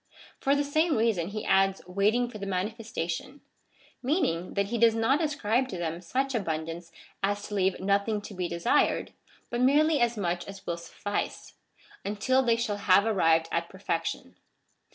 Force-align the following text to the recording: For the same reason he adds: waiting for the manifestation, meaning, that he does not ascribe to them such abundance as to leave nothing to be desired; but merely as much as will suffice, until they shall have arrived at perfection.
For 0.39 0.55
the 0.55 0.63
same 0.63 0.97
reason 0.97 1.27
he 1.27 1.45
adds: 1.45 1.79
waiting 1.85 2.27
for 2.27 2.39
the 2.39 2.47
manifestation, 2.47 3.41
meaning, 4.01 4.55
that 4.55 4.69
he 4.69 4.79
does 4.79 4.95
not 4.95 5.21
ascribe 5.23 5.67
to 5.67 5.77
them 5.77 6.01
such 6.01 6.33
abundance 6.33 6.91
as 7.21 7.43
to 7.43 7.53
leave 7.53 7.79
nothing 7.79 8.19
to 8.21 8.33
be 8.33 8.47
desired; 8.47 9.11
but 9.51 9.61
merely 9.61 9.99
as 10.01 10.17
much 10.17 10.47
as 10.47 10.65
will 10.65 10.77
suffice, 10.77 11.53
until 12.03 12.41
they 12.41 12.55
shall 12.55 12.77
have 12.77 13.05
arrived 13.05 13.47
at 13.51 13.69
perfection. 13.69 14.37